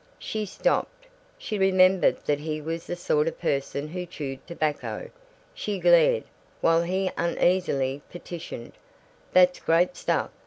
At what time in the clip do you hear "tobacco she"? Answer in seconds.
4.47-5.77